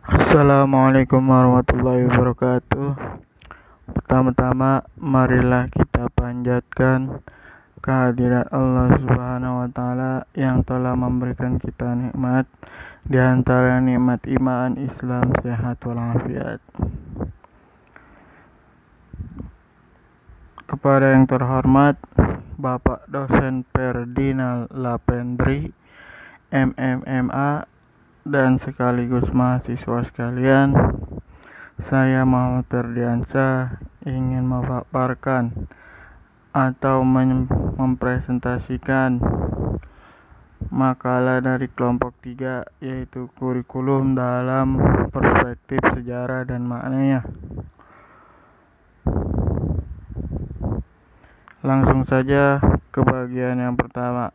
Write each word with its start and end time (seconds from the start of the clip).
Assalamualaikum 0.00 1.20
warahmatullahi 1.28 2.08
wabarakatuh. 2.08 2.96
Pertama-tama, 3.92 4.80
marilah 4.96 5.68
kita 5.68 6.08
panjatkan 6.16 7.20
kehadiran 7.84 8.48
Allah 8.48 8.96
Subhanahu 8.96 9.60
wa 9.60 9.68
taala 9.68 10.24
yang 10.32 10.64
telah 10.64 10.96
memberikan 10.96 11.60
kita 11.60 11.92
nikmat 11.92 12.48
di 13.04 13.20
antara 13.20 13.76
nikmat 13.84 14.24
iman, 14.40 14.80
Islam, 14.80 15.36
sehat 15.44 15.84
walafiat. 15.84 16.64
Kepada 20.64 21.12
yang 21.12 21.28
terhormat 21.28 22.00
Bapak 22.56 23.04
dosen 23.04 23.68
Ferdinand 23.68 24.64
Lapendri 24.72 25.76
MMMA 26.48 27.79
dan 28.24 28.60
sekaligus 28.60 29.32
mahasiswa 29.32 30.04
sekalian, 30.04 30.76
saya 31.80 32.28
Muhammad 32.28 32.68
Ferdiansyah 32.68 33.80
ingin 34.04 34.44
memaparkan 34.44 35.68
atau 36.52 37.00
mempresentasikan 37.80 39.22
makalah 40.68 41.40
dari 41.40 41.72
kelompok 41.72 42.12
3 42.20 42.84
yaitu 42.84 43.32
kurikulum 43.40 44.12
dalam 44.12 44.76
perspektif 45.08 45.80
sejarah 45.96 46.44
dan 46.44 46.68
maknanya. 46.68 47.24
Langsung 51.60 52.04
saja 52.04 52.60
ke 52.88 53.00
bagian 53.04 53.60
yang 53.60 53.76
pertama. 53.76 54.32